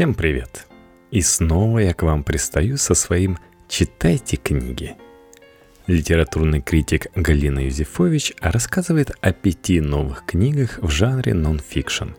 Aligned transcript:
Всем 0.00 0.14
привет! 0.14 0.66
И 1.10 1.20
снова 1.20 1.80
я 1.80 1.92
к 1.92 2.02
вам 2.02 2.24
пристаю 2.24 2.78
со 2.78 2.94
своим 2.94 3.36
«Читайте 3.68 4.38
книги». 4.38 4.96
Литературный 5.86 6.62
критик 6.62 7.08
Галина 7.14 7.66
Юзефович 7.66 8.32
рассказывает 8.40 9.10
о 9.20 9.34
пяти 9.34 9.78
новых 9.82 10.24
книгах 10.24 10.78
в 10.80 10.88
жанре 10.88 11.34
нон-фикшн. 11.34 12.12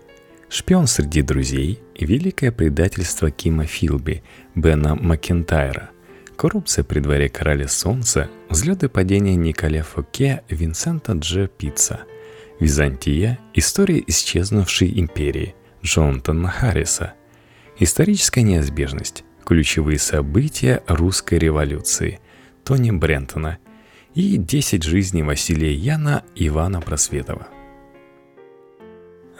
«Шпион 0.48 0.86
среди 0.86 1.24
друзей», 1.24 1.80
«Великое 2.00 2.52
предательство 2.52 3.32
Кима 3.32 3.66
Филби», 3.66 4.22
Бена 4.54 4.94
Макентайра, 4.94 5.90
«Коррупция 6.36 6.84
при 6.84 7.00
дворе 7.00 7.30
короля 7.30 7.68
солнца», 7.68 8.30
«Взлет 8.48 8.84
и 8.84 8.90
падение 8.90 9.36
Николя 9.36 9.82
Фоке», 9.82 10.44
Винсента 10.50 11.14
Дж. 11.14 11.48
Пицца, 11.48 12.02
«Византия», 12.60 13.40
«История 13.56 14.04
исчезнувшей 14.06 15.00
империи», 15.00 15.56
Джонатана 15.82 16.48
Харриса– 16.48 17.16
Историческая 17.84 18.44
неизбежность. 18.44 19.24
Ключевые 19.44 19.98
события 19.98 20.84
русской 20.86 21.40
революции. 21.40 22.20
Тони 22.64 22.92
Брентона. 22.92 23.58
И 24.14 24.38
«10 24.38 24.84
жизней 24.84 25.24
Василия 25.24 25.74
Яна 25.74 26.24
Ивана 26.36 26.80
Просветова. 26.80 27.48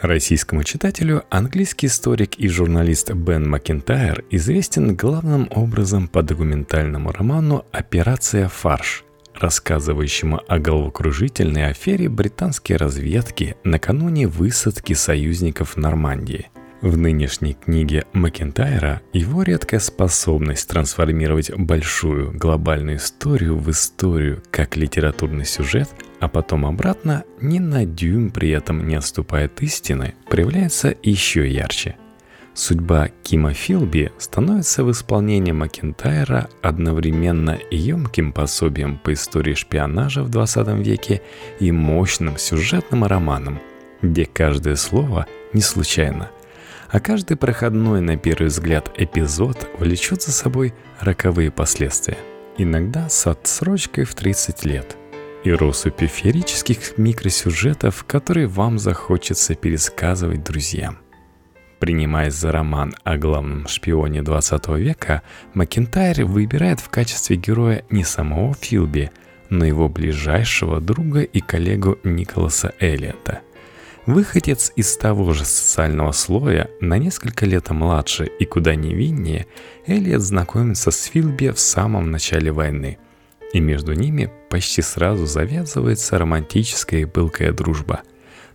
Российскому 0.00 0.64
читателю 0.64 1.22
английский 1.30 1.86
историк 1.86 2.34
и 2.36 2.48
журналист 2.48 3.12
Бен 3.12 3.48
Макентайр 3.48 4.24
известен 4.28 4.96
главным 4.96 5.46
образом 5.52 6.08
по 6.08 6.24
документальному 6.24 7.12
роману 7.12 7.64
«Операция 7.70 8.48
Фарш», 8.48 9.04
рассказывающему 9.34 10.40
о 10.48 10.58
головокружительной 10.58 11.70
афере 11.70 12.08
британской 12.08 12.74
разведки 12.74 13.54
накануне 13.62 14.26
высадки 14.26 14.94
союзников 14.94 15.74
в 15.74 15.76
Нормандии– 15.76 16.50
в 16.82 16.96
нынешней 16.96 17.54
книге 17.54 18.04
Макентайра 18.12 19.00
его 19.12 19.44
редкая 19.44 19.80
способность 19.80 20.68
трансформировать 20.68 21.50
большую 21.56 22.36
глобальную 22.36 22.96
историю 22.96 23.56
в 23.56 23.70
историю 23.70 24.42
как 24.50 24.76
литературный 24.76 25.46
сюжет, 25.46 25.88
а 26.18 26.28
потом 26.28 26.66
обратно, 26.66 27.24
ни 27.40 27.60
на 27.60 27.86
дюйм 27.86 28.30
при 28.30 28.50
этом 28.50 28.86
не 28.86 28.96
отступает 28.96 29.62
истины, 29.62 30.14
проявляется 30.28 30.94
еще 31.02 31.48
ярче. 31.48 31.96
Судьба 32.54 33.08
Кима 33.22 33.54
Филби 33.54 34.12
становится 34.18 34.84
в 34.84 34.90
исполнении 34.90 35.52
Макентайра 35.52 36.50
одновременно 36.60 37.58
емким 37.70 38.32
пособием 38.32 38.98
по 38.98 39.14
истории 39.14 39.54
шпионажа 39.54 40.22
в 40.22 40.28
20 40.28 40.68
веке 40.84 41.22
и 41.60 41.72
мощным 41.72 42.36
сюжетным 42.36 43.04
романом, 43.04 43.60
где 44.02 44.26
каждое 44.26 44.76
слово 44.76 45.26
не 45.54 45.62
случайно– 45.62 46.30
а 46.92 47.00
каждый 47.00 47.38
проходной 47.38 48.02
на 48.02 48.18
первый 48.18 48.48
взгляд 48.48 48.90
эпизод 48.96 49.70
влечет 49.78 50.22
за 50.22 50.30
собой 50.30 50.74
роковые 51.00 51.50
последствия, 51.50 52.18
иногда 52.58 53.08
с 53.08 53.26
отсрочкой 53.26 54.04
в 54.04 54.14
30 54.14 54.64
лет, 54.66 54.96
и 55.42 55.50
россыпью 55.50 56.08
феерических 56.08 56.98
микросюжетов, 56.98 58.04
которые 58.04 58.46
вам 58.46 58.78
захочется 58.78 59.54
пересказывать 59.54 60.44
друзьям. 60.44 60.98
Принимаясь 61.80 62.34
за 62.34 62.52
роман 62.52 62.94
о 63.04 63.16
главном 63.16 63.66
шпионе 63.68 64.22
20 64.22 64.68
века, 64.76 65.22
Макентайр 65.54 66.26
выбирает 66.26 66.78
в 66.78 66.90
качестве 66.90 67.36
героя 67.36 67.84
не 67.88 68.04
самого 68.04 68.54
Филби, 68.54 69.10
но 69.48 69.64
его 69.64 69.88
ближайшего 69.88 70.78
друга 70.78 71.22
и 71.22 71.40
коллегу 71.40 71.98
Николаса 72.04 72.74
Эллиота– 72.78 73.40
Выходец 74.06 74.72
из 74.74 74.96
того 74.96 75.32
же 75.32 75.44
социального 75.44 76.10
слоя, 76.10 76.68
на 76.80 76.98
несколько 76.98 77.46
лет 77.46 77.70
младше 77.70 78.26
и 78.26 78.44
куда 78.44 78.74
невиннее, 78.74 79.46
Элиот 79.86 80.20
знакомится 80.22 80.90
с 80.90 81.04
Филби 81.04 81.50
в 81.50 81.60
самом 81.60 82.10
начале 82.10 82.50
войны. 82.50 82.98
И 83.52 83.60
между 83.60 83.92
ними 83.92 84.28
почти 84.50 84.82
сразу 84.82 85.26
завязывается 85.26 86.18
романтическая 86.18 87.02
и 87.02 87.04
пылкая 87.04 87.52
дружба. 87.52 88.00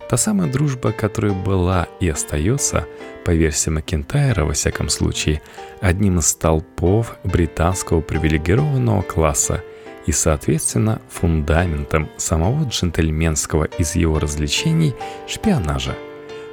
Та 0.10 0.18
самая 0.18 0.52
дружба, 0.52 0.92
которая 0.92 1.34
была 1.34 1.88
и 2.02 2.10
остается, 2.10 2.86
по 3.24 3.32
версии 3.32 3.70
Макентайра 3.70 4.44
во 4.44 4.52
всяком 4.52 4.90
случае, 4.90 5.42
одним 5.80 6.20
из 6.20 6.28
столпов 6.28 7.16
британского 7.24 8.02
привилегированного 8.02 9.02
класса– 9.02 9.64
и, 10.08 10.12
соответственно, 10.12 11.02
фундаментом 11.10 12.10
самого 12.18 12.68
джентльменского 12.68 13.66
из 13.66 13.96
его 13.96 14.18
развлечений– 14.18 14.96
шпионажа. 15.28 15.96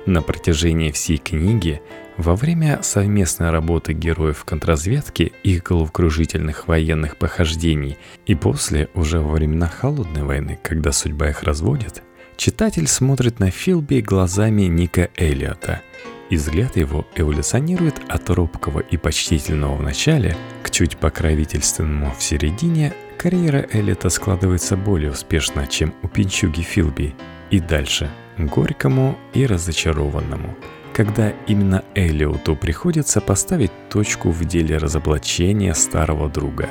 На 0.07 0.21
протяжении 0.21 0.91
всей 0.91 1.17
книги, 1.17 1.81
во 2.19 2.37
время 2.37 2.81
совместной 2.83 3.51
работы 3.51 3.95
героев 3.95 4.45
контрразведки, 4.45 5.33
их 5.43 5.63
головокружительных 5.63 6.69
военных 6.69 7.17
похождений 7.17 7.97
и 8.27 8.35
после, 8.35 8.91
уже 8.93 9.21
во 9.21 9.31
времена 9.33 9.69
Холодной 9.69 10.25
войны, 10.25 10.59
когда 10.63 10.93
судьба 10.93 11.31
их 11.31 11.43
разводит, 11.43 12.03
читатель 12.37 12.87
смотрит 12.87 13.39
на 13.39 13.51
Филби 13.51 14.03
глазами 14.03 14.63
Ника 14.63 15.09
Эллиота– 15.17 15.81
и 16.31 16.37
взгляд 16.37 16.77
его 16.77 17.07
эволюционирует 17.15 18.01
от 18.09 18.29
робкого 18.31 18.81
и 18.81 18.97
почтительного 18.97 19.77
в 19.77 19.83
начале 19.83 20.37
к 20.63 20.71
чуть 20.71 20.97
покровительственному 20.97 22.13
в 22.19 22.23
середине 22.23 22.93
Карьера 23.19 23.67
Эллиота 23.73 24.11
складывается 24.11 24.77
более 24.77 25.11
успешно, 25.11 25.67
чем 25.67 25.95
у 26.03 26.09
пинчуги 26.09 26.61
Филби, 26.61 27.15
и 27.51 27.61
дальше, 27.61 28.11
горькому 28.39 29.19
и 29.33 29.47
разочарованному, 29.47 30.55
когда 30.93 31.31
именно 31.47 31.85
Эллиоту 31.95 32.57
приходится 32.57 33.21
поставить 33.21 33.73
точку 33.89 34.31
в 34.31 34.45
деле 34.45 34.77
разоблачения 34.77 35.75
старого 35.75 36.29
друга. 36.29 36.69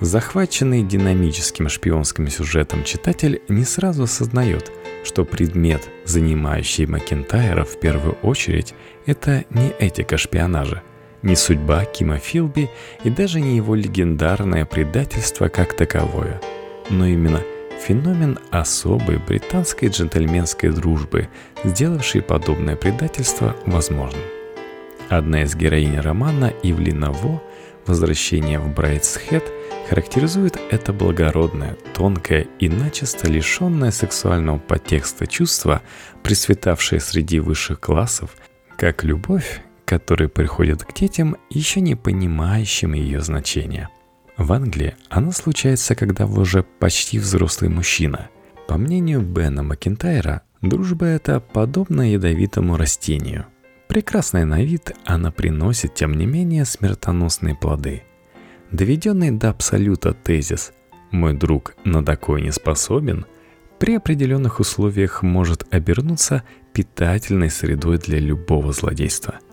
Захваченный 0.00 0.82
динамическим 0.82 1.68
шпионским 1.68 2.28
сюжетом 2.28 2.84
читатель 2.84 3.42
не 3.48 3.64
сразу 3.64 4.04
осознает, 4.04 4.72
что 5.04 5.24
предмет, 5.24 5.88
занимающий 6.04 6.86
Макентайра 6.86 7.64
в 7.64 7.78
первую 7.80 8.14
очередь, 8.22 8.74
это 9.06 9.44
не 9.50 9.70
этика 9.78 10.16
шпионажа– 10.16 10.82
ни 11.22 11.34
судьба 11.34 11.84
Кима 11.84 12.18
Филби 12.18 12.70
и 13.04 13.10
даже 13.10 13.40
не 13.40 13.56
его 13.56 13.74
легендарное 13.74 14.64
предательство 14.64 15.48
как 15.48 15.74
таковое, 15.74 16.40
но 16.88 17.06
именно 17.06 17.40
феномен 17.80 18.38
особой 18.50 19.18
британской 19.18 19.88
джентльменской 19.88 20.70
дружбы, 20.70 21.28
сделавший 21.64 22.22
подобное 22.22 22.76
предательство 22.76 23.56
возможным. 23.66 24.22
Одна 25.08 25.42
из 25.42 25.54
героинь 25.56 25.98
романа 25.98 26.52
Ивлина 26.62 27.10
Во 27.10 27.42
«Возвращение 27.86 28.58
в 28.58 28.72
Брайтсхед» 28.72 29.44
характеризует 29.88 30.56
это 30.70 30.92
благородное, 30.92 31.76
тонкое 31.94 32.46
и 32.60 32.68
начисто 32.68 33.28
лишенное 33.28 33.90
сексуального 33.90 34.58
подтекста 34.58 35.26
чувство, 35.26 35.82
присвятавшее 36.22 37.00
среди 37.00 37.40
высших 37.40 37.80
классов, 37.80 38.36
как 38.76 39.02
любовь 39.02 39.62
которые 39.90 40.28
приходят 40.28 40.84
к 40.84 40.94
детям, 40.94 41.36
еще 41.50 41.80
не 41.80 41.96
понимающим 41.96 42.92
ее 42.92 43.20
значения. 43.22 43.88
В 44.36 44.52
Англии 44.52 44.94
она 45.08 45.32
случается, 45.32 45.96
когда 45.96 46.26
вы 46.26 46.42
уже 46.42 46.62
почти 46.62 47.18
взрослый 47.18 47.70
мужчина. 47.70 48.30
По 48.68 48.78
мнению 48.78 49.20
Бена 49.20 49.64
Макентайра, 49.64 50.42
дружба 50.62 51.06
это 51.06 51.40
подобно 51.40 52.08
ядовитому 52.08 52.76
растению. 52.76 53.46
Прекрасная 53.88 54.44
на 54.44 54.62
вид, 54.62 54.92
она 55.06 55.32
приносит, 55.32 55.96
тем 55.96 56.14
не 56.14 56.24
менее, 56.24 56.66
смертоносные 56.66 57.56
плоды. 57.56 58.04
Доведенный 58.70 59.32
до 59.32 59.50
абсолюта 59.50 60.14
тезис 60.14 60.72
«мой 61.10 61.34
друг 61.34 61.74
на 61.84 62.04
такое 62.04 62.42
не 62.42 62.52
способен» 62.52 63.26
при 63.80 63.96
определенных 63.96 64.60
условиях 64.60 65.24
может 65.24 65.66
обернуться 65.74 66.44
питательной 66.72 67.50
средой 67.50 67.98
для 67.98 68.20
любого 68.20 68.72
злодейства– 68.72 69.40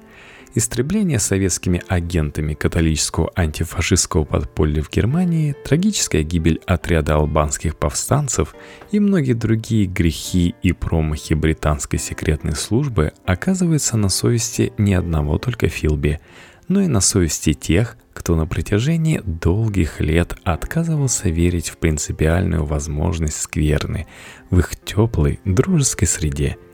Истребление 0.58 1.20
советскими 1.20 1.84
агентами 1.88 2.56
католического 2.56 3.32
антифашистского 3.36 4.24
подполья 4.24 4.82
в 4.82 4.90
Германии, 4.90 5.56
трагическая 5.64 6.24
гибель 6.24 6.60
отряда 6.66 7.14
албанских 7.14 7.78
повстанцев 7.78 8.56
и 8.90 9.00
многие 9.00 9.34
другие 9.34 9.86
грехи 9.86 10.56
и 10.64 10.72
промахи 10.72 11.36
британской 11.36 12.00
секретной 12.00 12.56
службы 12.56 13.12
оказываются 13.24 13.98
на 13.98 14.10
совести 14.10 14.74
не 14.80 14.96
одного 14.96 15.38
только 15.38 15.68
Филби, 15.68 16.20
но 16.68 16.82
и 16.82 16.88
на 16.88 17.02
совести 17.02 17.54
тех, 17.54 17.96
кто 18.16 18.36
на 18.36 18.48
протяжении 18.48 19.22
долгих 19.24 20.02
лет 20.02 20.38
отказывался 20.44 21.30
верить 21.30 21.70
в 21.70 21.78
принципиальную 21.78 22.66
возможность 22.66 23.40
скверны 23.42 24.08
в 24.50 24.58
их 24.58 24.72
теплой 24.76 25.40
дружеской 25.46 26.08
среде– 26.08 26.58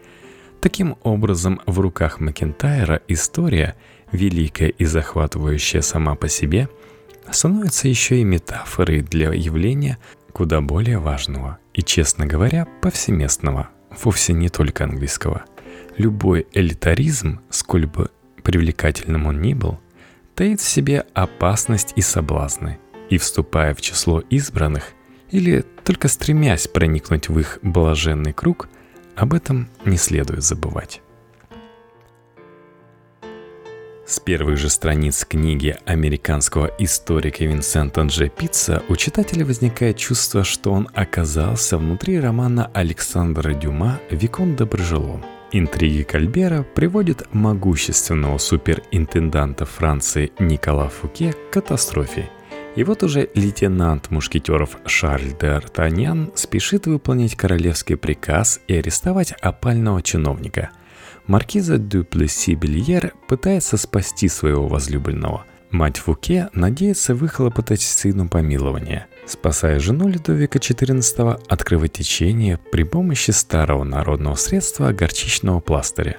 Таким 0.63 0.95
образом, 1.04 1.60
в 1.65 1.81
руках 1.81 2.21
Макентайра 2.21 3.01
история, 3.10 3.75
великая 4.13 4.69
и 4.69 4.86
захватывающая 4.86 5.81
сама 5.81 6.15
по 6.15 6.30
себе, 6.30 6.69
становится 7.30 7.89
еще 7.89 8.21
и 8.21 8.24
метафорой 8.24 9.01
для 9.01 9.33
явления 9.33 9.98
куда 10.31 10.62
более 10.62 11.00
важного 11.00 11.57
и, 11.74 11.81
честно 11.81 12.25
говоря, 12.25 12.65
повсеместного, 12.81 13.71
вовсе 14.01 14.31
не 14.31 14.48
только 14.48 14.86
английского. 14.86 15.44
Любой 15.98 16.48
элитаризм, 16.54 17.42
сколь 17.50 17.86
бы 17.86 18.09
привлекательным 18.42 19.25
он 19.27 19.42
ни 19.42 19.54
был, 19.54 19.81
таит 20.33 20.62
в 20.62 20.69
себе 20.69 21.04
опасность 21.13 21.92
и 21.98 22.01
соблазны, 22.01 22.80
и 23.09 23.18
вступая 23.18 23.75
в 23.75 23.81
число 23.81 24.21
избранных, 24.30 24.94
или 25.30 25.66
только 25.83 26.07
стремясь 26.07 26.69
проникнуть 26.69 27.27
в 27.27 27.38
их 27.38 27.59
блаженный 27.62 28.31
круг, 28.31 28.69
об 29.15 29.33
этом 29.33 29.69
не 29.86 29.98
следует 29.98 30.44
забывать. 30.44 31.01
С 34.06 34.19
первых 34.19 34.57
же 34.57 34.69
страниц 34.69 35.24
книги 35.24 35.77
американского 35.86 36.69
историка 36.77 37.45
Винсента 37.45 38.04
Дж. 38.04 38.30
Питца 38.30 38.83
у 38.89 38.98
читателя 38.98 39.45
возникает 39.45 39.98
чувство, 39.98 40.44
что 40.44 40.74
он 40.74 40.89
оказался 40.94 41.77
внутри 41.77 42.19
романа 42.19 42.69
Александра 42.74 43.54
Дюма 43.54 44.01
«Викон 44.12 44.56
Доброжелон». 44.57 45.24
Интриги 45.54 46.04
Кальбера 46.04 46.63
приводят 46.63 47.33
могущественного 47.33 48.39
суперинтенданта 48.39 49.66
Франции 49.66 50.33
Никола 50.38 50.89
Фуке 50.89 51.31
к 51.31 51.54
катастрофе. 51.54 52.30
И 52.75 52.83
вот 52.83 53.03
уже 53.03 53.29
лейтенант 53.35 54.09
мушкетеров 54.09 54.77
Шарль 54.85 55.37
де 55.39 55.47
Артаньян 55.47 56.31
спешит 56.35 56.87
выполнить 56.87 57.35
королевский 57.35 57.97
приказ 57.97 58.61
и 58.67 58.75
арестовать 58.75 59.33
опального 59.41 60.01
чиновника– 60.01 60.69
Маркиза 61.27 61.77
дю 61.77 62.03
Плесси-Бельер 62.03 63.13
пытается 63.27 63.77
спасти 63.77 64.27
своего 64.27 64.67
возлюбленного. 64.67 65.45
Мать 65.71 65.97
Фуке 65.97 66.49
надеется 66.53 67.15
выхлопотать 67.15 67.81
сыну 67.81 68.27
помилование, 68.27 69.07
спасая 69.25 69.79
жену 69.79 70.09
Людовика 70.09 70.59
XIV 70.59 71.41
от 71.47 71.63
кровотечения 71.63 72.59
при 72.71 72.83
помощи 72.83 73.31
старого 73.31 73.85
народного 73.85 74.35
средства 74.35 74.91
горчичного 74.91 75.61
пластыря. 75.61 76.17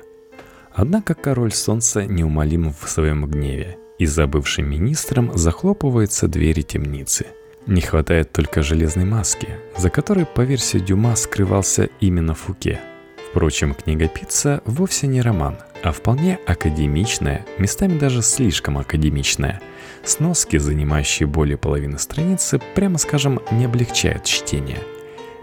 Однако 0.75 1.15
король 1.15 1.53
солнца 1.53 2.07
неумолим 2.07 2.73
в 2.73 2.89
своем 2.89 3.27
гневе, 3.27 3.77
и 3.99 4.07
за 4.07 4.27
бывшим 4.27 4.69
министром 4.69 5.37
захлопываются 5.37 6.29
двери 6.29 6.63
темницы. 6.63 7.27
Не 7.67 7.81
хватает 7.81 8.33
только 8.33 8.63
железной 8.63 9.05
маски, 9.05 9.49
за 9.77 9.91
которой, 9.91 10.27
по 10.27 10.43
версии 10.43 10.79
Дюма, 10.79 11.17
скрывался 11.17 11.89
именно 12.01 12.35
Фуке– 12.35 12.81
Впрочем, 13.35 13.75
книга 13.75 14.07
Пицца 14.07 14.63
вовсе 14.65 15.09
не 15.09 15.21
роман, 15.21 15.59
а 15.83 15.91
вполне 15.91 16.39
академичная, 16.47 17.45
местами 17.59 17.99
даже 17.99 18.23
слишком 18.23 18.79
академичная. 18.79 19.61
Сноски, 20.05 20.57
занимающие 20.57 21.27
более 21.27 21.57
половины 21.57 21.99
страницы, 21.99 22.61
прямо 22.77 22.97
скажем, 22.97 23.41
не 23.51 23.65
облегчают 23.65 24.23
чтение. 24.23 24.79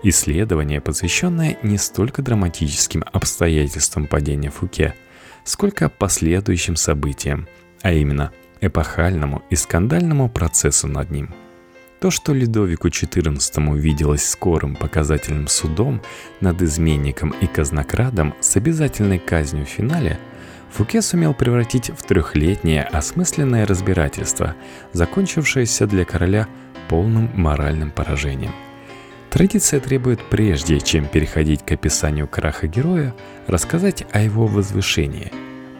Исследование, 0.04 0.80
посвященное 0.80 1.57
не 1.63 1.77
столько 1.77 2.21
драматическим 2.21 3.04
обстоятельствам 3.12 4.07
падения 4.07 4.51
Фуке, 4.51 4.95
сколько 5.44 5.89
последующим 5.89 6.77
событиям, 6.77 7.45
а 7.81 7.92
именно 7.92 8.31
эпохальному 8.61 9.41
и 9.49 9.55
скандальному 9.55 10.29
процессу 10.29 10.87
над 10.87 11.11
ним– 11.11 11.33
то, 12.01 12.09
что 12.09 12.33
Ледовику 12.33 12.87
XIV 12.87 13.77
виделось 13.77 14.27
скорым 14.27 14.75
показательным 14.75 15.47
судом 15.47 16.01
над 16.39 16.59
изменником 16.63 17.29
и 17.41 17.45
казнокрадом 17.45 18.33
с 18.41 18.57
обязательной 18.57 19.19
казнью 19.19 19.67
в 19.67 19.69
финале, 19.69 20.17
Фуке 20.71 21.03
сумел 21.03 21.35
превратить 21.35 21.91
в 21.91 22.01
трехлетнее 22.01 22.81
осмысленное 22.81 23.67
разбирательство, 23.67 24.55
закончившееся 24.93 25.85
для 25.85 26.03
короля 26.03 26.47
полным 26.89 27.29
моральным 27.35 27.91
поражением. 27.91 28.53
Традиция 29.29 29.79
требует 29.79 30.27
прежде, 30.27 30.79
чем 30.79 31.05
переходить 31.05 31.63
к 31.63 31.71
описанию 31.71 32.27
краха 32.27 32.65
героя, 32.65 33.13
рассказать 33.45 34.07
о 34.11 34.21
его 34.21 34.47
возвышении. 34.47 35.31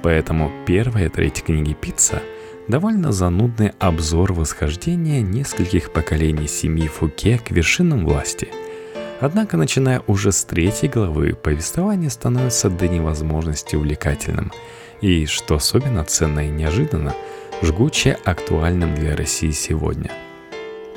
Поэтому 0.03 0.51
первая 0.67 1.09
треть 1.09 1.41
книги 1.41 1.73
Пицца– 1.73 2.21
довольно 2.67 3.11
занудный 3.11 3.73
обзор 3.79 4.33
восхождения 4.33 5.21
нескольких 5.21 5.91
поколений 5.91 6.47
семьи 6.47 6.87
Фуке 6.87 7.37
к 7.37 7.51
вершинам 7.51 8.05
власти. 8.05 8.49
Однако, 9.19 9.57
начиная 9.57 10.01
уже 10.07 10.31
с 10.31 10.43
третьей 10.43 10.89
главы, 10.89 11.33
повествование 11.33 12.09
становится 12.09 12.69
до 12.69 12.87
невозможности 12.87 13.75
увлекательным 13.75 14.51
и, 15.01 15.25
что 15.25 15.55
особенно 15.55 16.03
ценно 16.03 16.47
и 16.47 16.49
неожиданно, 16.49 17.13
жгуче 17.61 18.17
актуальным 18.25 18.95
для 18.95 19.15
России 19.15 19.51
сегодня. 19.51 20.11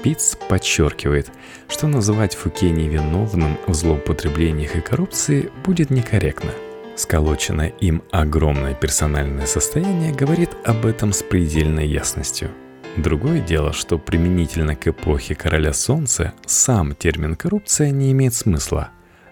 Пиц 0.02 0.36
подчеркивает, 0.48 1.30
что 1.68 1.86
называть 1.86 2.34
Фуке 2.34 2.70
невиновным 2.70 3.58
в 3.66 3.74
злоупотреблениях 3.74 4.76
и 4.76 4.80
коррупции 4.80 5.50
будет 5.64 5.90
некорректно– 5.90 6.50
Сколоченное 6.96 7.70
им 7.80 8.02
огромное 8.12 8.72
персональное 8.72 9.46
состояние 9.46 10.12
говорит 10.12 10.50
об 10.64 10.86
этом 10.86 11.12
с 11.12 11.22
предельной 11.24 11.88
ясностью. 11.88 12.50
Другое 12.96 13.40
дело, 13.40 13.72
что 13.72 13.98
применительно 13.98 14.76
к 14.76 14.86
эпохе 14.86 15.34
Короля 15.34 15.72
Солнца 15.72 16.32
сам 16.46 16.94
термин 16.94 17.34
«коррупция» 17.34 17.90
не 17.90 18.12
имеет 18.12 18.34
смысла. 18.34 18.90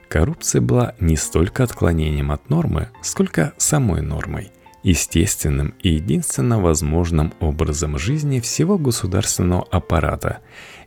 Коррупция 0.08 0.60
была 0.60 0.96
не 0.98 1.16
столько 1.16 1.62
отклонением 1.62 2.32
от 2.32 2.50
нормы, 2.50 2.88
сколько 3.00 3.52
самой 3.58 4.02
нормой, 4.02 4.50
естественным 4.82 5.74
и 5.80 5.90
единственно 5.90 6.60
возможным 6.60 7.32
образом 7.38 7.96
жизни 7.96 8.40
всего 8.40 8.76
государственного 8.76 9.62
аппарата, 9.70 10.38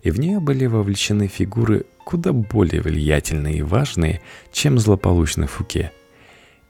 и 0.04 0.12
в 0.12 0.20
нее 0.20 0.42
были 0.42 0.66
вовлечены 0.66 1.28
фигуры 1.28 1.86
куда 2.04 2.34
более 2.34 2.82
влиятельные 2.82 3.60
и 3.60 3.62
важные, 3.62 4.22
чем 4.52 4.78
злополучный 4.78 5.48
Фуке– 5.48 5.94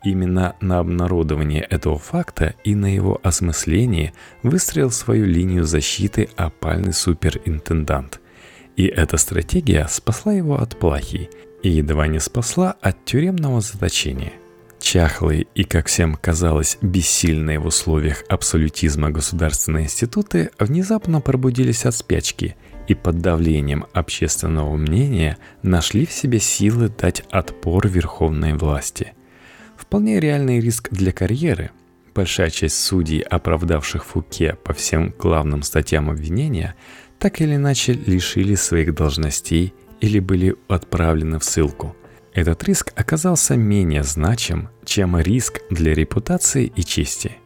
Именно 0.06 0.56
на 0.62 0.78
обнародование 0.78 1.64
этого 1.64 1.98
факта 1.98 2.54
и 2.64 2.76
на 2.76 2.94
его 2.94 3.20
осмысление 3.24 4.14
выстроил 4.44 4.92
свою 4.92 5.26
линию 5.26 5.64
защиты 5.64 6.30
опальный 6.36 6.94
суперинтендант. 6.94 8.22
И 8.76 8.86
эта 8.86 9.18
стратегия 9.18 9.88
спасла 9.90 10.32
его 10.34 10.62
от 10.62 10.78
плахи 10.78 11.32
и 11.64 11.70
едва 11.70 12.06
не 12.06 12.20
спасла 12.20 12.76
от 12.82 13.04
тюремного 13.04 13.62
заточения. 13.62 14.34
Чахлые 14.80 15.48
и, 15.56 15.64
как 15.64 15.88
всем 15.88 16.14
казалось, 16.22 16.78
бессильные 16.84 17.58
в 17.58 17.66
условиях 17.66 18.24
абсолютизма 18.30 19.10
государственные 19.10 19.86
институты 19.86 20.52
внезапно 20.60 21.20
пробудились 21.20 21.84
от 21.84 21.96
спячки 21.96 22.56
и 22.88 22.94
под 22.94 23.22
давлением 23.22 23.88
общественного 23.92 24.76
мнения 24.76 25.40
нашли 25.64 26.06
в 26.06 26.12
себе 26.12 26.40
силы 26.40 26.90
дать 26.90 27.24
отпор 27.32 27.88
верховной 27.88 28.54
власти– 28.54 29.14
Вполне 29.78 30.20
реальный 30.20 30.60
риск 30.60 30.90
для 30.92 31.12
карьеры. 31.12 31.72
Большая 32.14 32.50
часть 32.50 32.82
судей, 32.82 33.20
оправдавших 33.22 34.06
Фуке 34.06 34.58
по 34.64 34.74
всем 34.74 35.14
главным 35.20 35.64
статьям 35.64 36.10
обвинения, 36.10 36.76
так 37.20 37.42
или 37.42 37.56
иначе 37.56 37.94
лишили 37.94 38.56
своих 38.56 38.94
должностей 38.96 39.74
или 40.00 40.20
были 40.20 40.56
отправлены 40.68 41.40
в 41.40 41.44
ссылку. 41.44 41.96
Этот 42.34 42.64
риск 42.64 42.94
оказался 42.96 43.56
менее 43.56 44.04
значим, 44.04 44.70
чем 44.86 45.18
риск 45.18 45.62
для 45.70 45.94
репутации 45.94 46.72
и 46.76 46.84
чести. 46.84 47.38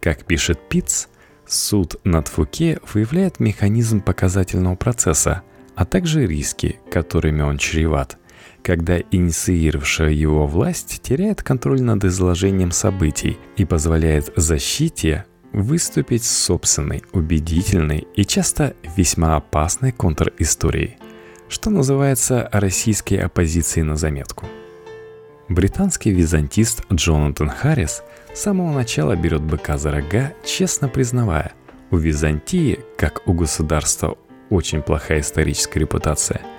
Как 0.00 0.24
пишет 0.24 0.60
Питц, 0.68 1.06
суд 1.46 1.96
над 2.04 2.28
Фуке 2.28 2.78
выявляет 2.92 3.40
механизм 3.40 4.00
показательного 4.00 4.76
процесса, 4.76 5.42
а 5.76 5.84
также 5.84 6.26
риски, 6.26 6.78
которыми 6.90 7.42
он 7.42 7.58
чреват– 7.58 8.18
когда 8.64 8.98
инициировавшая 8.98 10.10
его 10.10 10.46
власть 10.46 11.00
теряет 11.02 11.42
контроль 11.42 11.82
над 11.82 12.02
изложением 12.04 12.70
событий 12.72 13.38
и 13.56 13.66
позволяет 13.66 14.32
защите 14.36 15.26
выступить 15.52 16.24
с 16.24 16.30
собственной, 16.30 17.04
убедительной 17.12 18.08
и 18.16 18.24
часто 18.24 18.74
весьма 18.96 19.36
опасной 19.36 19.92
контристорией, 19.92 20.96
что 21.48 21.68
называется 21.68 22.48
российской 22.52 23.16
оппозицией 23.16 23.84
на 23.84 23.96
заметку. 23.96 24.46
Британский 25.50 26.10
византист 26.10 26.84
Джонатан 26.90 27.50
Харрис 27.50 28.02
с 28.32 28.40
самого 28.40 28.72
начала 28.72 29.14
берет 29.14 29.42
быка 29.42 29.76
за 29.76 29.92
рога, 29.92 30.32
честно 30.42 30.88
признавая, 30.88 31.52
у 31.90 31.98
Византии, 31.98 32.80
как 32.96 33.28
у 33.28 33.34
государства, 33.34 34.16
очень 34.48 34.80
плохая 34.80 35.20
историческая 35.20 35.80
репутация– 35.80 36.40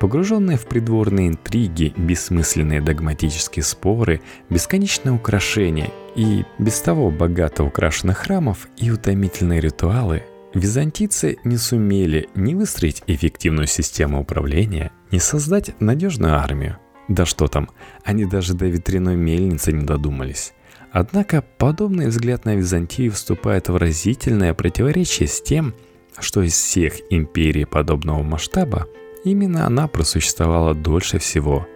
Погруженные 0.00 0.56
в 0.56 0.66
придворные 0.66 1.28
интриги, 1.28 1.92
бессмысленные 1.96 2.80
догматические 2.80 3.64
споры, 3.64 4.20
бесконечные 4.48 5.12
украшения 5.12 5.90
и 6.14 6.44
без 6.58 6.80
того 6.80 7.10
богато 7.10 7.64
украшенных 7.64 8.18
храмов 8.18 8.68
и 8.76 8.90
утомительные 8.92 9.60
ритуалы, 9.60 10.22
византийцы 10.54 11.38
не 11.42 11.56
сумели 11.56 12.28
ни 12.36 12.54
выстроить 12.54 13.02
эффективную 13.08 13.66
систему 13.66 14.20
управления, 14.20 14.92
ни 15.10 15.18
создать 15.18 15.78
надежную 15.80 16.36
армию. 16.36 16.78
Да 17.08 17.26
что 17.26 17.48
там, 17.48 17.68
они 18.04 18.24
даже 18.24 18.54
до 18.54 18.66
ветряной 18.66 19.16
мельницы 19.16 19.72
не 19.72 19.84
додумались. 19.84 20.52
Однако 20.92 21.42
подобный 21.42 22.06
взгляд 22.06 22.44
на 22.44 22.54
Византию 22.54 23.12
вступает 23.12 23.68
в 23.68 23.76
разительное 23.76 24.54
противоречие 24.54 25.28
с 25.28 25.42
тем, 25.42 25.74
что 26.18 26.42
из 26.42 26.54
всех 26.54 26.94
империй 27.10 27.64
подобного 27.64 28.22
масштаба 28.22 28.86
Именно 29.24 29.66
она 29.66 29.88
просуществовала 29.88 30.74
дольше 30.74 31.18
всего, 31.18 31.66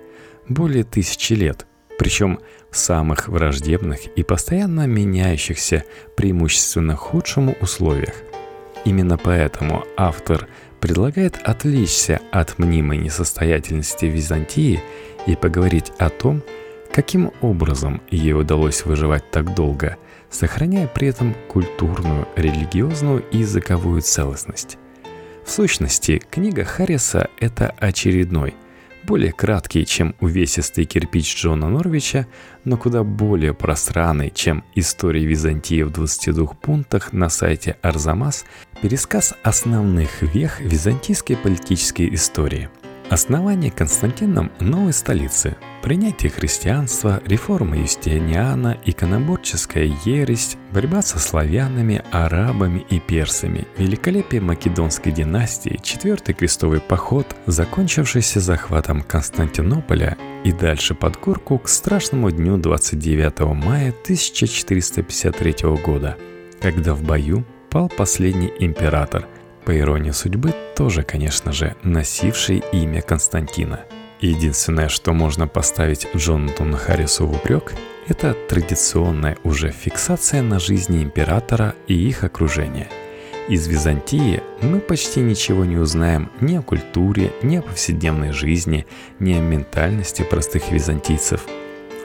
более 0.49 0.85
тысячи 0.85 1.33
лет, 1.33 1.67
причем 1.99 2.41
в 2.71 2.77
самых 2.77 3.29
враждебных 3.29 4.07
и 4.17 4.23
постоянно 4.23 4.87
меняющихся 4.87 5.85
преимущественно 6.17 6.97
худшему 6.97 7.55
условиях. 7.61 8.15
Именно 8.85 9.19
поэтому 9.19 9.85
автор 9.97 10.49
предлагает 10.81 11.37
отвлечься 11.45 12.21
от 12.33 12.59
мнимой 12.59 12.97
несостоятельности 12.99 14.07
Византии 14.07 14.81
и 15.27 15.37
поговорить 15.37 15.93
о 15.99 16.09
том, 16.09 16.43
каким 16.93 17.31
образом 17.41 18.03
ей 18.11 18.35
удалось 18.35 18.85
выживать 18.85 19.31
так 19.31 19.55
долго, 19.55 19.97
сохраняя 20.31 20.89
при 20.89 21.09
этом 21.09 21.35
культурную, 21.49 22.27
религиозную 22.37 23.25
и 23.31 23.39
языковую 23.39 24.03
целостность. 24.03 24.79
В 25.45 25.51
сущности, 25.51 26.23
книга 26.31 26.65
Харриса– 26.65 27.29
это 27.41 27.75
очередной, 27.79 28.55
более 29.05 29.33
краткий, 29.33 29.85
чем 29.85 30.15
увесистый 30.21 30.85
кирпич 30.85 31.37
Джона 31.37 31.69
Норвича, 31.69 32.27
но 32.65 32.77
куда 32.77 33.03
более 33.03 33.53
пространный, 33.53 34.31
чем 34.31 34.65
«История 34.75 35.25
Византии 35.25 35.83
в 35.83 35.91
22 35.91 36.47
пунктах» 36.47 37.13
на 37.13 37.29
сайте 37.29 37.77
Арзамас, 37.83 38.45
пересказ 38.81 39.35
основных 39.43 40.23
вех 40.23 40.61
византийской 40.61 41.37
политической 41.37 42.15
истории– 42.15 42.69
Основание 43.12 43.71
Константином 43.71 44.50
новой 44.59 44.95
столицы, 44.95 45.59
принятие 45.83 46.31
христианства, 46.31 47.21
реформа 47.26 47.76
Юстиниана, 47.76 48.78
иконоборческая 48.87 49.95
ересь, 50.07 50.57
борьба 50.73 51.02
со 51.02 51.19
славянами, 51.19 52.02
арабами 52.11 52.87
и 52.88 52.99
персами, 53.00 53.69
великолепие 53.76 54.40
Македонской 54.40 55.12
династии, 55.12 55.78
четвертый 55.83 56.35
крестовый 56.35 56.81
поход, 56.81 57.26
закончившийся 57.45 58.40
захватом 58.40 59.02
Константинополя 59.02 60.16
и 60.42 60.50
дальше 60.50 60.95
под 60.95 61.21
горку 61.21 61.59
к 61.59 61.69
страшному 61.69 62.31
дню 62.31 62.57
29 62.57 63.40
мая 63.62 63.90
1453 63.90 65.54
года, 65.85 66.16
когда 66.62 66.95
в 66.95 67.02
бою 67.02 67.45
пал 67.69 67.90
последний 67.95 68.50
император– 68.59 69.28
по 69.64 69.76
иронии 69.76 70.11
судьбы, 70.11 70.54
тоже, 70.76 71.02
конечно 71.02 71.52
же, 71.52 71.76
носивший 71.83 72.62
имя 72.73 73.02
Константина. 73.02 73.81
Единственное, 74.21 74.88
что 74.88 75.12
можно 75.12 75.49
поставить 75.49 76.07
Джонатану 76.14 76.76
Харрису 76.76 77.26
в 77.26 77.33
упрек, 77.35 77.75
это 78.09 78.35
традиционная 78.49 79.37
уже 79.45 79.71
фиксация 79.71 80.42
на 80.42 80.59
жизни 80.59 81.02
императора 81.02 81.75
и 81.87 81.95
их 81.95 82.25
окружения. 82.25 82.88
Из 83.49 83.66
Византии 83.66 84.40
мы 84.61 84.78
почти 84.78 85.21
ничего 85.21 85.64
не 85.64 85.76
узнаем 85.76 86.31
ни 86.40 86.57
о 86.57 86.62
культуре, 86.62 87.33
ни 87.42 87.57
о 87.57 87.62
повседневной 87.62 88.33
жизни, 88.33 88.87
ни 89.19 89.33
о 89.33 89.40
ментальности 89.40 90.23
простых 90.23 90.71
византийцев. 90.71 91.42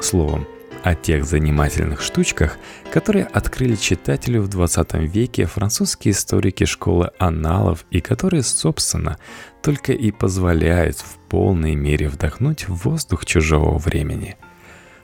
Словом, 0.02 0.48
о 0.88 0.96
тех 0.96 1.26
занимательных 1.26 2.02
штучках, 2.02 2.58
которые 2.94 3.26
открыли 3.26 3.76
читателю 3.76 4.42
в 4.42 4.48
20 4.48 4.94
веке 4.94 5.46
французские 5.46 6.14
историки 6.14 6.64
школы 6.64 7.12
аналов 7.20 7.86
и 7.92 8.00
которые, 8.00 8.42
собственно, 8.42 9.18
только 9.62 9.92
и 9.92 10.12
позволяют 10.12 10.96
в 11.00 11.18
полной 11.28 11.76
мере 11.76 12.08
вдохнуть 12.08 12.70
воздух 12.70 13.26
чужого 13.26 13.78
времени. 13.78 14.38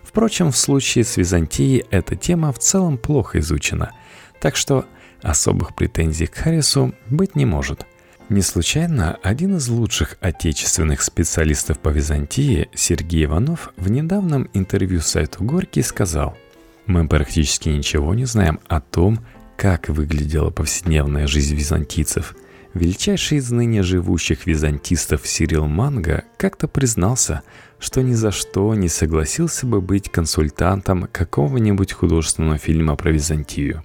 Впрочем, 0.03 0.53
в 0.53 0.57
случае 0.57 1.03
с 1.03 1.17
Византией 1.17 1.83
эта 1.91 2.15
тема 2.15 2.53
в 2.53 2.59
целом 2.59 2.97
плохо 2.97 3.39
изучена, 3.39 3.91
так 4.39 4.55
что 4.55 4.85
особых 5.21 5.75
претензий 5.75 6.27
к 6.27 6.35
Харрису 6.35 6.93
быть 7.09 7.35
не 7.35 7.45
может– 7.45 7.85
не 8.29 8.41
случайно 8.41 9.17
один 9.23 9.57
из 9.57 9.67
лучших 9.69 10.17
отечественных 10.21 11.01
специалистов 11.01 11.79
по 11.79 11.89
Византии, 11.89 12.69
Сергей 12.73 13.25
Иванов, 13.25 13.73
в 13.77 13.89
недавнем 13.89 14.49
интервью 14.53 15.01
сайту 15.01 15.43
Горький 15.43 15.81
сказал, 15.81 16.37
«Мы 16.85 17.07
практически 17.07 17.69
ничего 17.69 18.13
не 18.13 18.25
знаем 18.25 18.59
о 18.67 18.81
том, 18.81 19.19
как 19.57 19.89
выглядела 19.89 20.49
повседневная 20.49 21.27
жизнь 21.27 21.55
византийцев. 21.55 22.35
Величайший 22.73 23.37
из 23.37 23.51
ныне 23.51 23.83
живущих 23.83 24.47
византистов 24.47 25.27
Сирил 25.27 25.67
Манга 25.67 26.23
как-то 26.37 26.67
признался, 26.67 27.43
что 27.79 28.01
ни 28.01 28.13
за 28.13 28.31
что 28.31 28.73
не 28.73 28.89
согласился 28.89 29.67
бы 29.67 29.79
быть 29.79 30.09
консультантом 30.09 31.07
какого-нибудь 31.11 31.93
художественного 31.93 32.57
фильма 32.57 32.95
про 32.95 33.11
Византию, 33.11 33.83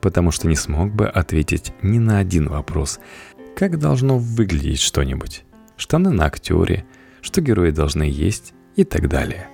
потому 0.00 0.32
что 0.32 0.48
не 0.48 0.56
смог 0.56 0.92
бы 0.92 1.06
ответить 1.06 1.72
ни 1.80 1.98
на 1.98 2.18
один 2.18 2.48
вопрос, 2.48 2.98
как 3.56 3.78
должно 3.78 4.18
выглядеть 4.18 4.80
что-нибудь, 4.80 5.44
штаны 5.76 6.10
на 6.10 6.26
актере, 6.26 6.84
что 7.20 7.40
герои 7.40 7.70
должны 7.70 8.04
есть 8.04 8.52
и 8.76 8.84
так 8.84 9.08
далее. 9.08 9.48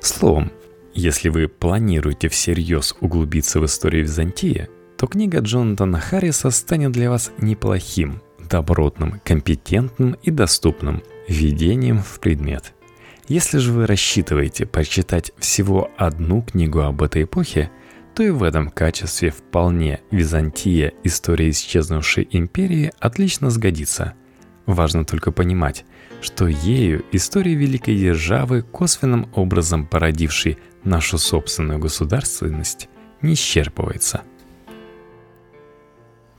Словом, 0.00 0.52
если 0.94 1.28
вы 1.28 1.48
планируете 1.48 2.28
всерьез 2.28 2.96
углубиться 3.00 3.60
в 3.60 3.66
историю 3.66 4.04
Византии, 4.04 4.68
то 4.96 5.06
книга 5.06 5.40
Джонатана 5.40 6.00
Харриса 6.00 6.50
станет 6.50 6.92
для 6.92 7.10
вас 7.10 7.30
неплохим, 7.38 8.22
добротным, 8.48 9.20
компетентным 9.24 10.16
и 10.22 10.30
доступным 10.30 11.02
введением 11.28 12.02
в 12.02 12.18
предмет. 12.20 12.72
Если 13.28 13.58
же 13.58 13.72
вы 13.72 13.86
рассчитываете 13.86 14.66
прочитать 14.66 15.32
всего 15.38 15.90
одну 15.98 16.42
книгу 16.42 16.80
об 16.80 17.02
этой 17.02 17.24
эпохе– 17.24 17.70
то 18.16 18.22
и 18.22 18.30
в 18.30 18.42
этом 18.42 18.70
качестве 18.70 19.30
вполне 19.30 20.00
Византия, 20.10 20.94
история 21.04 21.50
исчезнувшей 21.50 22.26
империи, 22.30 22.90
отлично 22.98 23.50
сгодится. 23.50 24.14
Важно 24.64 25.04
только 25.04 25.32
понимать, 25.32 25.84
что 26.22 26.46
ею 26.46 27.04
история 27.12 27.54
великой 27.54 27.94
державы, 27.94 28.62
косвенным 28.62 29.28
образом 29.34 29.86
породившей 29.86 30.56
нашу 30.82 31.18
собственную 31.18 31.78
государственность, 31.78 32.88
не 33.20 33.34
исчерпывается– 33.34 34.22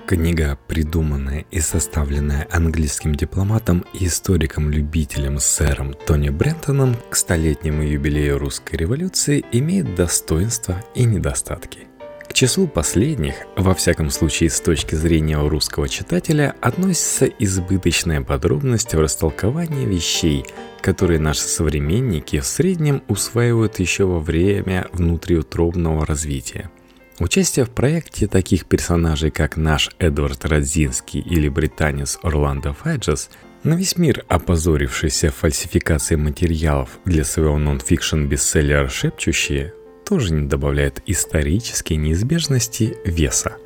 Книга, 0.08 0.58
придуманная 0.68 1.44
и 1.52 1.60
составленная 1.60 2.48
английским 2.50 3.14
дипломатом 3.14 3.84
и 3.94 4.06
историком-любителем 4.06 5.38
сэром 5.38 5.94
Тони 5.94 6.30
Брентоном 6.30 6.96
к 7.10 7.16
столетнему 7.18 7.84
юбилею 7.84 8.38
русской 8.38 8.78
революции, 8.78 9.44
имеет 9.52 9.96
достоинства 9.96 10.82
и 10.96 11.04
недостатки. 11.04 11.80
К 12.26 12.32
числу 12.32 12.70
последних, 12.70 13.36
во 13.58 13.74
всяком 13.74 14.10
случае 14.10 14.50
с 14.50 14.62
точки 14.62 14.96
зрения 14.96 15.46
русского 15.46 15.90
читателя, 15.90 16.56
относится 16.62 17.26
избыточная 17.26 18.22
подробность 18.22 18.94
в 18.94 19.00
растолковании 19.02 19.86
вещей, 19.86 20.46
которые 20.80 21.20
наши 21.20 21.42
современники 21.42 22.40
в 22.40 22.46
среднем 22.46 23.04
усваивают 23.10 23.78
еще 23.80 24.06
во 24.06 24.22
время 24.22 24.88
внутриутробного 24.94 26.06
развития– 26.06 26.72
Участие 27.20 27.66
в 27.66 27.72
проекте 27.72 28.28
таких 28.28 28.66
персонажей, 28.66 29.32
как 29.32 29.58
наш 29.58 29.90
Эдвард 29.98 30.46
Родзинский 30.46 31.20
или 31.20 31.50
британец 31.50 32.20
Орландо 32.22 32.74
Файджес, 32.74 33.32
на 33.64 33.74
весь 33.74 33.98
мир 33.98 34.24
опозорившийся 34.28 35.32
фальсификацией 35.32 36.22
материалов 36.22 37.00
для 37.06 37.24
своего 37.24 37.58
нон-фикшн 37.58 38.26
бестселлера 38.26 38.88
«Шепчущие», 38.88 39.74
тоже 40.06 40.32
не 40.32 40.48
добавляет 40.48 41.02
исторической 41.08 41.96
неизбежности 41.96 42.96
веса. 43.04 43.58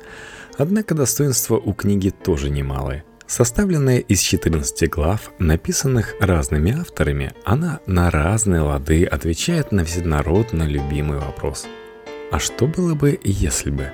Однако 0.56 0.94
достоинства 0.94 1.56
у 1.56 1.74
книги 1.74 2.08
тоже 2.08 2.48
немалые. 2.48 3.04
Составленная 3.26 3.98
из 3.98 4.20
14 4.20 4.88
глав, 4.88 5.30
написанных 5.38 6.14
разными 6.20 6.72
авторами, 6.72 7.34
она 7.44 7.80
на 7.86 8.10
разные 8.10 8.62
лады 8.62 9.04
отвечает 9.04 9.72
на 9.72 9.84
всенародно 9.84 10.62
любимый 10.62 11.18
вопрос– 11.18 11.66
а 12.32 12.38
что 12.38 12.66
было 12.66 12.94
бы, 12.94 13.20
если 13.22 13.70
бы? 13.70 13.92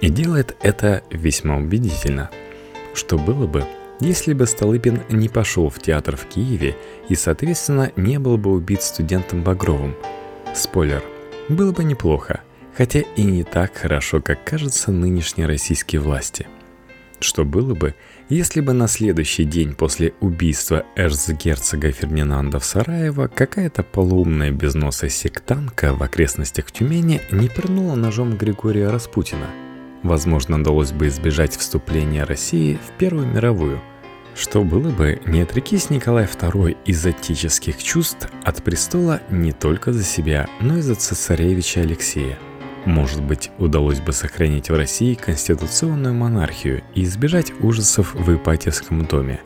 И 0.00 0.10
делает 0.10 0.56
это 0.60 1.04
весьма 1.10 1.56
убедительно. 1.56 2.30
Что 2.94 3.16
было 3.16 3.46
бы, 3.46 3.64
если 4.00 4.32
бы 4.34 4.44
Столыпин 4.46 5.02
не 5.08 5.28
пошел 5.28 5.70
в 5.70 5.80
театр 5.80 6.16
в 6.16 6.26
Киеве 6.26 6.76
и, 7.08 7.14
соответственно, 7.14 7.92
не 7.94 8.18
был 8.18 8.38
бы 8.38 8.50
убит 8.50 8.82
студентом 8.82 9.44
Багровым? 9.44 9.94
Спойлер, 10.52 11.04
было 11.48 11.70
бы 11.70 11.84
неплохо, 11.84 12.40
хотя 12.76 13.02
и 13.14 13.22
не 13.22 13.44
так 13.44 13.76
хорошо, 13.76 14.20
как 14.20 14.42
кажется 14.42 14.90
нынешней 14.90 15.46
российской 15.46 15.98
власти. 15.98 16.48
Что 17.20 17.44
было 17.44 17.74
бы, 17.74 17.94
если 18.28 18.60
бы 18.60 18.72
на 18.72 18.88
следующий 18.88 19.44
день 19.44 19.74
после 19.74 20.12
убийства 20.20 20.84
эрцгерцога 20.96 21.90
Фердинанда 21.90 22.58
в 22.58 22.64
Сараево 22.64 23.28
какая-то 23.28 23.82
полуумная 23.82 24.50
безносая 24.50 25.08
сектанка 25.08 25.94
в 25.94 26.02
окрестностях 26.02 26.70
Тюмени 26.70 27.22
не 27.30 27.48
пырнула 27.48 27.94
ножом 27.94 28.36
Григория 28.36 28.90
Распутина, 28.90 29.46
возможно, 30.02 30.60
удалось 30.60 30.92
бы 30.92 31.06
избежать 31.06 31.56
вступления 31.56 32.24
России 32.24 32.78
в 32.86 32.98
Первую 32.98 33.26
мировую. 33.26 33.80
Что 34.34 34.62
было 34.62 34.90
бы, 34.90 35.18
не 35.24 35.40
отрекись 35.40 35.88
Николай 35.88 36.26
II 36.26 36.76
из 36.84 37.06
отеческих 37.06 37.82
чувств 37.82 38.28
от 38.44 38.62
престола 38.62 39.22
не 39.30 39.52
только 39.52 39.94
за 39.94 40.04
себя, 40.04 40.46
но 40.60 40.76
и 40.76 40.82
за 40.82 40.94
цесаревича 40.94 41.80
Алексея– 41.80 42.38
может 42.86 43.20
быть, 43.20 43.50
удалось 43.58 44.00
бы 44.00 44.12
сохранить 44.12 44.70
в 44.70 44.74
России 44.74 45.14
конституционную 45.14 46.14
монархию 46.14 46.82
и 46.94 47.02
избежать 47.02 47.52
ужасов 47.60 48.14
в 48.14 48.34
Ипатьевском 48.34 49.04
доме. 49.04 49.40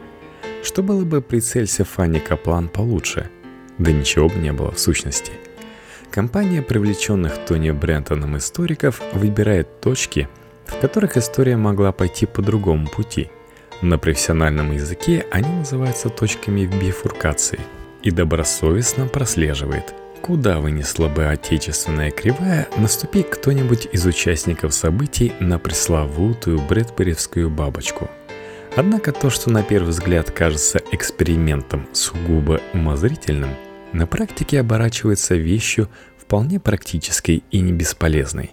Что 0.62 0.82
было 0.82 1.04
бы 1.04 1.22
при 1.22 1.40
Цельсе 1.40 1.84
Фанни 1.84 2.18
Каплан 2.18 2.68
получше? 2.68 3.30
Да 3.78 3.90
ничего 3.90 4.28
бы 4.28 4.34
не 4.34 4.52
было 4.52 4.70
в 4.72 4.78
сущности. 4.78 5.32
компания 6.10 6.60
привлеченных 6.60 7.38
Тони 7.46 7.70
Брентоном 7.70 8.36
историков 8.36 9.00
выбирает 9.14 9.80
точки, 9.80 10.28
в 10.66 10.78
которых 10.78 11.16
история 11.16 11.56
могла 11.56 11.92
пойти 11.92 12.26
по 12.26 12.42
другому 12.42 12.88
пути. 12.88 13.30
На 13.80 13.96
профессиональном 13.96 14.72
языке 14.72 15.24
они 15.30 15.48
называются 15.48 16.10
точками 16.10 16.66
бифуркации 16.66 17.60
и 18.02 18.10
добросовестно 18.10 19.06
прослеживает, 19.06 19.94
куда 20.22 20.60
вынесла 20.60 21.08
бы 21.08 21.26
отечественная 21.26 22.10
кривая, 22.10 22.68
наступи 22.76 23.22
кто-нибудь 23.22 23.88
из 23.92 24.06
участников 24.06 24.74
событий 24.74 25.32
на 25.40 25.58
пресловутую 25.58 26.60
брэдберевскую 26.68 27.50
бабочку– 27.50 28.08
Однако 28.76 29.12
то, 29.12 29.30
что 29.30 29.50
на 29.50 29.62
первый 29.62 29.90
взгляд 29.90 30.30
кажется 30.30 30.80
экспериментом 30.92 31.88
сугубо 31.92 32.60
умозрительным, 32.72 33.50
на 33.92 34.06
практике 34.06 34.60
оборачивается 34.60 35.34
вещью 35.34 35.88
вполне 36.16 36.60
практической 36.60 37.42
и 37.50 37.60
не 37.60 37.72
бесполезной. 37.72 38.52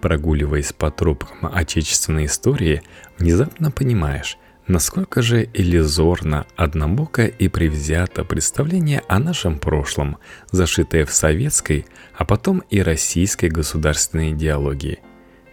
Прогуливаясь 0.00 0.72
по 0.72 0.90
тропкам 0.90 1.50
отечественной 1.52 2.26
истории, 2.26 2.82
внезапно 3.18 3.72
понимаешь, 3.72 4.38
насколько 4.66 5.22
же 5.22 5.48
иллюзорно, 5.54 6.46
однобоко 6.56 7.26
и 7.26 7.48
привзято 7.48 8.24
представление 8.24 9.02
о 9.08 9.18
нашем 9.18 9.58
прошлом, 9.58 10.18
зашитое 10.50 11.04
в 11.04 11.12
советской, 11.12 11.86
а 12.16 12.24
потом 12.24 12.62
и 12.70 12.80
российской 12.80 13.48
государственной 13.48 14.32
идеологии. 14.32 15.00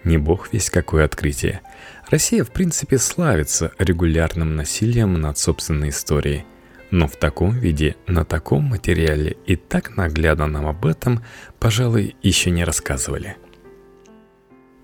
Не 0.04 0.18
бог 0.18 0.52
весь 0.52 0.70
какое 0.70 1.06
открытие– 1.06 1.62
Россия 2.14 2.44
в 2.44 2.52
принципе 2.52 3.00
славится 3.00 3.72
регулярным 3.80 4.56
насилием 4.56 5.20
над 5.20 5.38
собственной 5.40 5.90
историей. 5.90 6.46
Но 6.92 7.08
в 7.08 7.16
таком 7.16 7.58
виде, 7.58 7.96
на 8.06 8.24
таком 8.24 8.66
материале 8.66 9.36
и 9.48 9.56
так 9.56 9.98
наглядно 9.98 10.46
нам 10.46 10.68
об 10.68 10.86
этом, 10.86 11.24
пожалуй, 11.58 12.16
еще 12.22 12.52
не 12.52 12.64
рассказывали. 12.64 13.38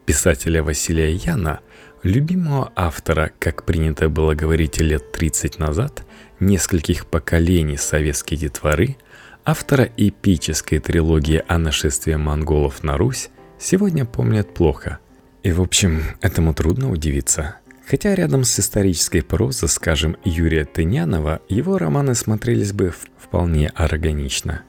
Писателя 0.09 0.63
Василия 0.63 1.13
Яна, 1.13 1.59
любимого 2.01 2.71
автора, 2.75 3.31
как 3.37 3.63
принято 3.63 4.09
было 4.09 4.33
говорить 4.33 4.79
лет 4.79 5.11
30 5.11 5.59
назад, 5.59 6.03
нескольких 6.39 7.05
поколений 7.05 7.77
советской 7.77 8.35
детворы, 8.35 8.97
автора 9.45 9.87
эпической 9.97 10.79
трилогии 10.79 11.43
о 11.47 11.59
нашествии 11.59 12.15
монголов 12.15 12.81
на 12.81 12.97
Русь, 12.97 13.29
сегодня 13.59 14.03
помнят 14.03 14.51
плохо– 14.51 14.97
и, 15.43 15.51
в 15.51 15.61
общем, 15.61 16.01
этому 16.21 16.53
трудно 16.53 16.91
удивиться. 16.91 17.57
Хотя 17.87 18.13
рядом 18.13 18.43
с 18.43 18.59
исторической 18.59 19.21
прозой, 19.21 19.69
скажем, 19.69 20.17
Юрия 20.23 20.65
Тынянова, 20.65 21.41
его 21.49 21.77
романы 21.77 22.15
смотрелись 22.15 22.73
бы 22.73 22.93
вполне 23.17 23.69
органично. 23.69 24.63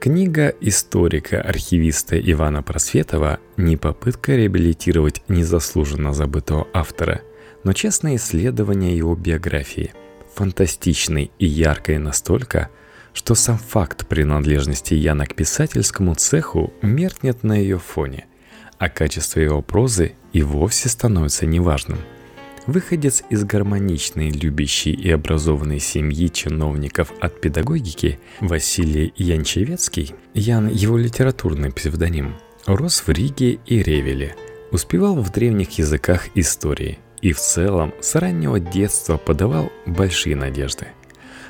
Книга 0.00 0.54
историка-архивиста 0.60 2.18
Ивана 2.18 2.62
Просветова 2.62 3.38
не 3.56 3.76
попытка 3.76 4.34
реабилитировать 4.34 5.22
незаслуженно 5.28 6.14
забытого 6.14 6.66
автора, 6.72 7.20
но 7.64 7.72
честное 7.74 8.16
исследование 8.16 8.96
его 8.96 9.14
биографии, 9.14 9.92
фантастичной 10.34 11.30
и 11.38 11.46
яркой 11.46 11.98
настолько, 11.98 12.70
что 13.12 13.34
сам 13.34 13.58
факт 13.58 14.08
принадлежности 14.08 14.94
Яна 14.94 15.26
к 15.26 15.34
писательскому 15.34 16.14
цеху 16.14 16.72
меркнет 16.82 17.42
на 17.42 17.58
ее 17.58 17.78
фоне 17.78 18.26
а 18.80 18.88
качество 18.88 19.40
его 19.40 19.60
прозы 19.60 20.14
и 20.32 20.42
вовсе 20.42 20.88
становится 20.88 21.44
неважным. 21.44 21.98
Выходец 22.70 23.24
из 23.30 23.42
гармоничной, 23.42 24.30
любящей 24.30 24.92
и 24.92 25.10
образованной 25.10 25.80
семьи 25.80 26.28
чиновников 26.28 27.12
от 27.20 27.40
педагогики 27.40 28.20
Василий 28.40 29.12
Янчевецкий, 29.16 30.14
Ян 30.34 30.68
его 30.68 30.96
литературный 30.96 31.72
псевдоним, 31.72 32.36
рос 32.66 33.02
в 33.04 33.08
Риге 33.08 33.58
и 33.66 33.82
Ревеле, 33.82 34.36
успевал 34.70 35.16
в 35.16 35.32
древних 35.32 35.78
языках 35.80 36.28
истории 36.36 37.00
и 37.20 37.32
в 37.32 37.40
целом 37.40 37.92
с 38.00 38.14
раннего 38.14 38.60
детства 38.60 39.16
подавал 39.16 39.72
большие 39.84 40.36
надежды. 40.36 40.86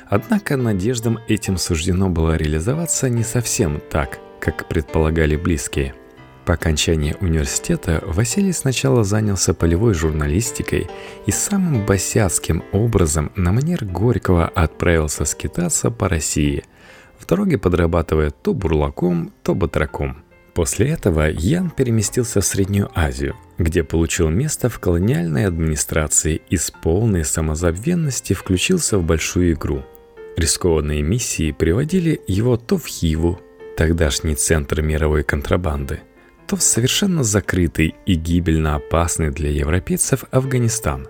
Однако 0.09 0.57
надеждам 0.57 1.19
этим 1.27 1.57
суждено 1.57 2.09
было 2.09 2.35
реализоваться 2.35 3.09
не 3.09 3.23
совсем 3.23 3.79
так, 3.91 4.17
как 4.39 4.67
предполагали 4.67 5.35
близкие– 5.35 5.93
по 6.45 6.53
окончании 6.53 7.15
университета 7.21 8.01
Василий 8.05 8.51
сначала 8.51 9.03
занялся 9.03 9.53
полевой 9.53 9.93
журналистикой 9.93 10.89
и 11.25 11.31
самым 11.31 11.85
босяцким 11.85 12.63
образом 12.71 13.31
на 13.35 13.51
манер 13.51 13.85
Горького 13.85 14.47
отправился 14.47 15.25
скитаться 15.25 15.91
по 15.91 16.09
России, 16.09 16.63
в 17.19 17.25
дороге 17.25 17.57
подрабатывая 17.57 18.31
то 18.31 18.53
бурлаком, 18.53 19.31
то 19.43 19.53
батраком. 19.53 20.23
После 20.53 20.89
этого 20.89 21.29
Ян 21.29 21.69
переместился 21.69 22.41
в 22.41 22.45
Среднюю 22.45 22.89
Азию, 22.93 23.35
где 23.57 23.83
получил 23.83 24.29
место 24.29 24.67
в 24.67 24.79
колониальной 24.79 25.45
администрации 25.45 26.41
и 26.49 26.57
с 26.57 26.71
полной 26.71 27.23
самозабвенности 27.23 28.33
включился 28.33 28.97
в 28.97 29.03
большую 29.03 29.53
игру. 29.53 29.83
Рискованные 30.35 31.01
миссии 31.01 31.51
приводили 31.51 32.21
его 32.27 32.57
то 32.57 32.77
в 32.77 32.87
Хиву, 32.87 33.39
тогдашний 33.77 34.35
центр 34.35 34.81
мировой 34.81 35.23
контрабанды– 35.23 36.01
то 36.51 36.57
в 36.57 36.63
совершенно 36.63 37.23
закрытый 37.23 37.95
и 38.05 38.15
гибельно 38.15 38.75
опасный 38.75 39.31
для 39.31 39.49
европейцев 39.49 40.25
Афганистан. 40.31 41.07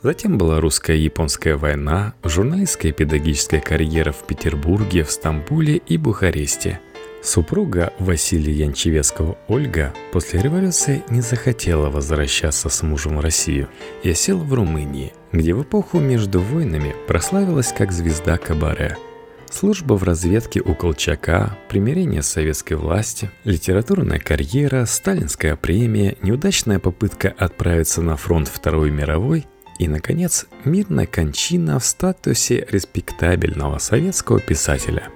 Затем 0.00 0.38
была 0.38 0.60
русско-японская 0.60 1.56
война, 1.56 2.14
журналистская 2.22 2.92
и 2.92 2.94
педагогическая 2.94 3.60
карьера 3.60 4.12
в 4.12 4.24
Петербурге, 4.28 5.02
в 5.02 5.10
Стамбуле 5.10 5.78
и 5.78 5.96
Бухаресте. 5.96 6.78
Супруга 7.20 7.92
Василия 7.98 8.52
Янчевецкого 8.52 9.36
Ольга 9.48 9.92
после 10.12 10.40
революции 10.40 11.02
не 11.10 11.20
захотела 11.20 11.90
возвращаться 11.90 12.68
с 12.68 12.80
мужем 12.84 13.16
в 13.16 13.20
Россию 13.20 13.68
и 14.04 14.10
осела 14.10 14.44
в 14.44 14.54
Румынии, 14.54 15.12
где 15.32 15.52
в 15.52 15.64
эпоху 15.64 15.98
между 15.98 16.38
войнами 16.38 16.94
прославилась 17.08 17.74
как 17.76 17.90
звезда 17.90 18.38
кабаре– 18.38 18.96
Служба 19.50 19.94
в 19.94 20.02
разведке 20.02 20.60
у 20.60 20.74
Колчака, 20.74 21.56
примирение 21.68 22.22
с 22.22 22.26
советской 22.26 22.74
властью, 22.74 23.30
литературная 23.44 24.18
карьера, 24.18 24.84
сталинская 24.84 25.56
премия, 25.56 26.16
неудачная 26.22 26.78
попытка 26.78 27.34
отправиться 27.36 28.02
на 28.02 28.16
фронт 28.16 28.48
Второй 28.48 28.90
мировой 28.90 29.46
и, 29.78 29.88
наконец, 29.88 30.46
мирная 30.64 31.06
кончина 31.06 31.78
в 31.78 31.84
статусе 31.84 32.66
респектабельного 32.70 33.78
советского 33.78 34.40
писателя. 34.40 35.08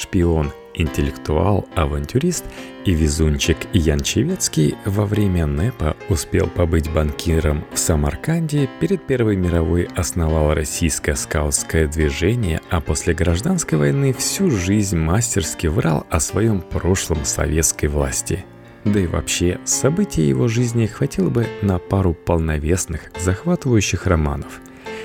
Шпион 0.00 0.52
Интеллектуал, 0.74 1.68
авантюрист 1.74 2.44
и 2.84 2.92
везунчик 2.92 3.58
Ян 3.72 4.00
Чевецкий 4.00 4.76
во 4.86 5.04
время 5.04 5.46
НЭПа 5.46 5.96
успел 6.08 6.46
побыть 6.46 6.90
банкиром 6.90 7.64
в 7.72 7.78
Самарканде, 7.78 8.68
перед 8.80 9.06
Первой 9.06 9.36
мировой 9.36 9.88
основал 9.96 10.54
российское 10.54 11.16
скаутское 11.16 11.86
движение, 11.88 12.60
а 12.70 12.80
после 12.80 13.14
гражданской 13.14 13.78
войны 13.78 14.14
всю 14.14 14.50
жизнь 14.50 14.96
мастерски 14.96 15.66
врал 15.66 16.06
о 16.08 16.20
своем 16.20 16.62
прошлом 16.62 17.24
советской 17.24 17.86
власти. 17.86 18.44
Да 18.84 19.00
и 19.00 19.06
вообще, 19.06 19.58
событий 19.64 20.22
его 20.22 20.48
жизни 20.48 20.86
хватило 20.86 21.28
бы 21.28 21.46
на 21.60 21.78
пару 21.78 22.14
полновесных, 22.14 23.10
захватывающих 23.18 24.06
романов. 24.06 24.60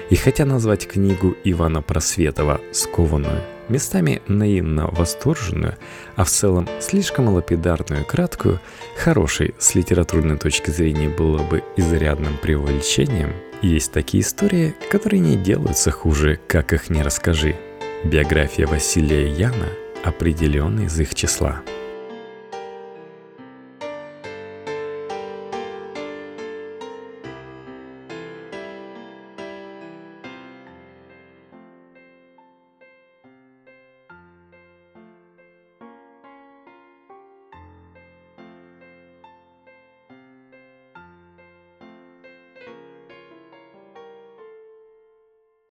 И 0.10 0.16
хотя 0.16 0.46
назвать 0.46 0.88
книгу 0.88 1.36
Ивана 1.44 1.82
Просветова 1.82 2.62
«Скованную» 2.72 3.42
местами 3.70 4.22
наивно 4.28 4.88
восторженную, 4.88 5.76
а 6.16 6.24
в 6.24 6.30
целом 6.30 6.68
слишком 6.80 7.30
лапидарную 7.30 8.02
и 8.02 8.06
краткую, 8.06 8.60
хорошей 8.98 9.56
с 9.60 9.76
литературной 9.76 10.38
точки 10.38 10.70
зрения 10.70 11.10
было 11.10 11.44
бы 11.44 11.64
изрядным 11.76 12.38
преувеличением, 12.38 13.34
есть 13.62 13.92
такие 13.92 14.22
истории, 14.22 14.76
которые 14.92 15.20
не 15.20 15.36
делаются 15.36 15.92
хуже, 15.92 16.40
как 16.48 16.74
их 16.74 16.90
не 16.90 17.02
расскажи. 17.02 17.56
Биография 18.04 18.68
Василия 18.68 19.28
Яна 19.28 19.70
определенно 20.04 20.82
из 20.82 21.00
их 21.00 21.16
числа– 21.16 21.62